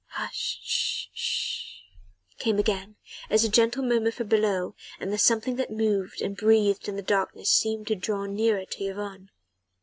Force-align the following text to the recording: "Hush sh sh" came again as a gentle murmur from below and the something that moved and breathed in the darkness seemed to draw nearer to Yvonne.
"Hush 0.13 0.57
sh 0.63 1.07
sh" 1.13 1.67
came 2.39 2.57
again 2.57 2.95
as 3.29 3.43
a 3.43 3.49
gentle 3.49 3.83
murmur 3.83 4.09
from 4.09 4.29
below 4.29 4.73
and 4.99 5.13
the 5.13 5.19
something 5.19 5.57
that 5.57 5.69
moved 5.69 6.23
and 6.23 6.35
breathed 6.35 6.89
in 6.89 6.95
the 6.95 7.03
darkness 7.03 7.51
seemed 7.51 7.85
to 7.89 7.95
draw 7.95 8.25
nearer 8.25 8.65
to 8.65 8.83
Yvonne. 8.83 9.29